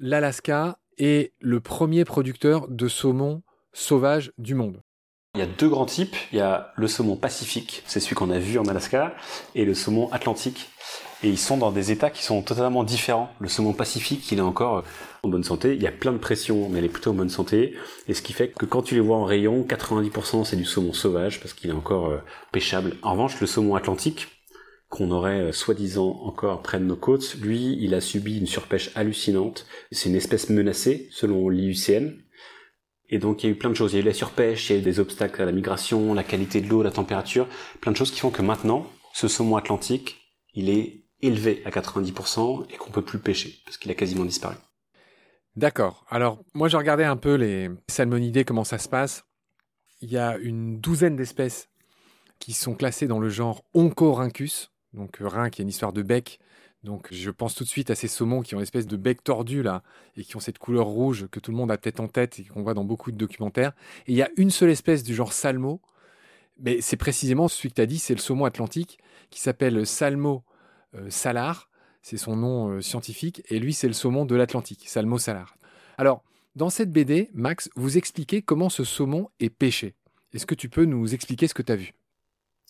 [0.00, 4.80] l'Alaska est le premier producteur de saumon sauvage du monde.
[5.34, 6.16] Il y a deux grands types.
[6.32, 9.14] Il y a le saumon pacifique, c'est celui qu'on a vu en Alaska,
[9.54, 10.70] et le saumon atlantique.
[11.22, 13.30] Et ils sont dans des états qui sont totalement différents.
[13.40, 14.84] Le saumon pacifique, il est encore
[15.22, 15.74] en bonne santé.
[15.74, 17.76] Il y a plein de pression, mais elle est plutôt en bonne santé.
[18.08, 20.94] Et ce qui fait que quand tu les vois en rayon, 90% c'est du saumon
[20.94, 22.22] sauvage parce qu'il est encore euh,
[22.52, 22.96] pêchable.
[23.02, 24.28] En revanche, le saumon atlantique,
[24.90, 28.90] qu'on aurait euh, soi-disant encore près de nos côtes, lui, il a subi une surpêche
[28.96, 29.66] hallucinante.
[29.92, 32.18] C'est une espèce menacée selon l'IUCN.
[33.08, 33.92] Et donc il y a eu plein de choses.
[33.92, 36.12] Il y a eu la surpêche, il y a eu des obstacles à la migration,
[36.12, 37.48] la qualité de l'eau, la température,
[37.80, 40.18] plein de choses qui font que maintenant, ce saumon atlantique,
[40.54, 44.56] il est élevé à 90% et qu'on peut plus pêcher parce qu'il a quasiment disparu.
[45.56, 46.04] D'accord.
[46.08, 49.24] Alors moi j'ai regardé un peu les salmonidés, comment ça se passe.
[50.00, 51.68] Il y a une douzaine d'espèces
[52.38, 56.40] qui sont classées dans le genre Oncorhynchus, donc rein qui a une histoire de bec,
[56.82, 59.22] donc je pense tout de suite à ces saumons qui ont une espèce de bec
[59.22, 59.82] tordu là
[60.16, 62.44] et qui ont cette couleur rouge que tout le monde a peut-être en tête et
[62.44, 63.72] qu'on voit dans beaucoup de documentaires.
[64.06, 65.80] Et il y a une seule espèce du genre salmo,
[66.58, 70.42] mais c'est précisément celui que tu as dit, c'est le saumon atlantique qui s'appelle Salmo
[70.94, 71.70] euh, salar,
[72.02, 75.56] c'est son nom euh, scientifique, et lui c'est le saumon de l'Atlantique, Salmo salar.
[75.98, 76.24] Alors,
[76.56, 79.94] dans cette BD, Max, vous expliquez comment ce saumon est pêché.
[80.32, 81.94] Est-ce que tu peux nous expliquer ce que tu as vu?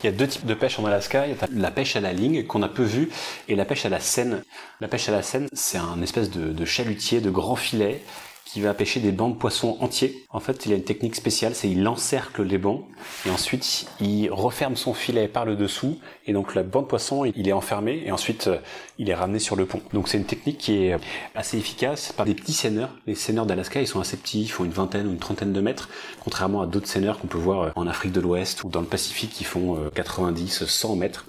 [0.00, 1.26] Il y a deux types de pêche en Alaska.
[1.26, 3.10] Il y a la pêche à la ligne qu'on a peu vue
[3.48, 4.42] et la pêche à la scène.
[4.80, 8.02] La pêche à la scène, c'est un espèce de, de chalutier, de grand filet
[8.44, 10.24] qui va pêcher des bancs de poissons entiers.
[10.30, 12.84] En fait, il a une technique spéciale, c'est il encercle les bancs
[13.26, 17.24] et ensuite il referme son filet par le dessous et donc le banc de poisson
[17.24, 18.58] il est enfermé et ensuite euh,
[18.98, 19.80] il est ramené sur le pont.
[19.92, 20.96] Donc c'est une technique qui est
[21.34, 22.90] assez efficace par des petits seineurs.
[23.06, 25.60] Les seineurs d'Alaska ils sont assez petits, ils font une vingtaine ou une trentaine de
[25.60, 25.88] mètres,
[26.22, 28.86] contrairement à d'autres seineurs qu'on peut voir euh, en Afrique de l'Ouest ou dans le
[28.86, 31.26] Pacifique qui font 90, euh, 100 mètres.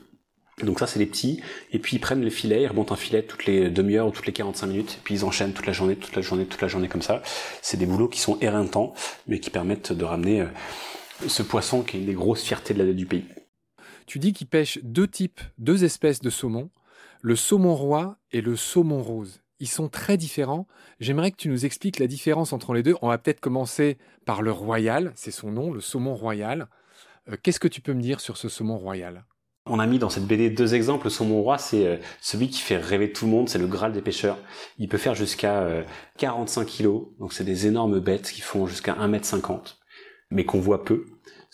[0.65, 3.23] Donc ça c'est les petits, et puis ils prennent le filet, ils remontent un filet
[3.23, 5.95] toutes les demi-heures ou toutes les 45 minutes, et puis ils enchaînent toute la journée,
[5.95, 7.21] toute la journée, toute la journée comme ça.
[7.61, 8.93] C'est des boulots qui sont éreintants,
[9.27, 10.47] mais qui permettent de ramener euh,
[11.27, 13.25] ce poisson qui est une des grosses fiertés du pays.
[14.05, 16.69] Tu dis qu'ils pêchent deux types, deux espèces de saumon,
[17.21, 19.41] le saumon roi et le saumon rose.
[19.59, 20.67] Ils sont très différents.
[20.99, 22.95] J'aimerais que tu nous expliques la différence entre les deux.
[23.01, 26.67] On va peut-être commencer par le royal, c'est son nom, le saumon royal.
[27.29, 29.25] Euh, qu'est-ce que tu peux me dire sur ce saumon royal?
[29.65, 31.05] On a mis dans cette BD deux exemples.
[31.05, 33.93] Le saumon roi, c'est euh, celui qui fait rêver tout le monde, c'est le Graal
[33.93, 34.37] des pêcheurs.
[34.77, 35.85] Il peut faire jusqu'à
[36.17, 39.75] 45 euh, kilos, donc c'est des énormes bêtes qui font jusqu'à 1m50,
[40.29, 41.05] mais qu'on voit peu.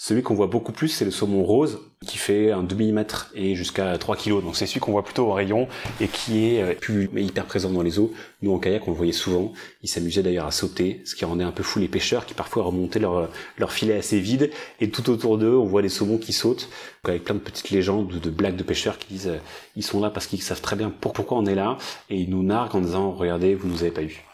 [0.03, 3.95] Celui qu'on voit beaucoup plus, c'est le saumon rose, qui fait un demi-mètre et jusqu'à
[3.99, 4.43] 3 kilos.
[4.43, 5.67] Donc c'est celui qu'on voit plutôt au rayon
[5.99, 8.11] et qui est euh, plus hyper présent dans les eaux.
[8.41, 9.53] Nous en kayak, on le voyait souvent.
[9.83, 12.63] Il s'amusait d'ailleurs à sauter, ce qui rendait un peu fou les pêcheurs qui parfois
[12.63, 13.29] remontaient leur,
[13.59, 14.49] leur filet assez vide.
[14.79, 16.67] Et tout autour d'eux, on voit des saumons qui sautent,
[17.03, 19.37] avec plein de petites légendes de, de blagues de pêcheurs qui disent euh,
[19.75, 21.77] ils sont là parce qu'ils savent très bien pourquoi on est là.
[22.09, 24.25] Et ils nous narguent en disant regardez, vous nous avez pas eu.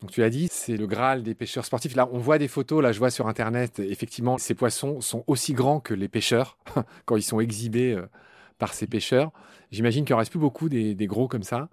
[0.00, 1.96] Donc tu l'as dit, c'est le Graal des pêcheurs sportifs.
[1.96, 5.54] Là, on voit des photos, là je vois sur Internet, effectivement, ces poissons sont aussi
[5.54, 6.56] grands que les pêcheurs
[7.04, 8.06] quand ils sont exhibés euh,
[8.58, 9.32] par ces pêcheurs.
[9.72, 11.68] J'imagine qu'il en reste plus beaucoup des, gros comme ça.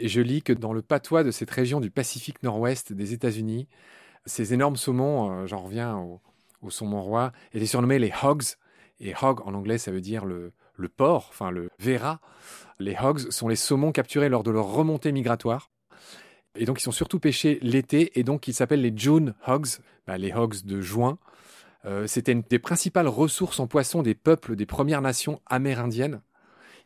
[0.00, 3.68] Et je lis que dans le patois de cette région du Pacifique Nord-Ouest des États-Unis,
[4.26, 6.20] ces énormes saumons, euh, j'en reviens au,
[6.62, 8.44] au, saumon roi, étaient surnommés les hogs.
[9.00, 12.20] Et hog en anglais, ça veut dire le, le porc, enfin le vera.
[12.78, 15.70] Les hogs sont les saumons capturés lors de leur remontée migratoire.
[16.58, 19.68] Et donc, ils sont surtout pêchés l'été, et donc ils s'appellent les June Hogs,
[20.06, 21.18] bah, les hogs de juin.
[21.84, 26.20] Euh, c'était une des principales ressources en poisson des peuples des Premières Nations amérindiennes.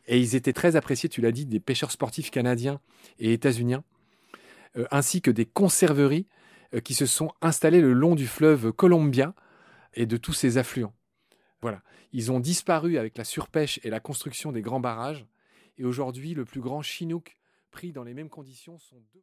[0.07, 2.79] Et ils étaient très appréciés, tu l'as dit, des pêcheurs sportifs canadiens
[3.19, 3.83] et états-uniens,
[4.77, 6.27] euh, ainsi que des conserveries
[6.73, 9.33] euh, qui se sont installées le long du fleuve Columbia
[9.93, 10.93] et de tous ses affluents.
[11.61, 11.81] Voilà.
[12.13, 15.25] Ils ont disparu avec la surpêche et la construction des grands barrages.
[15.77, 17.37] Et aujourd'hui, le plus grand chinook
[17.71, 19.19] pris dans les mêmes conditions sont deux.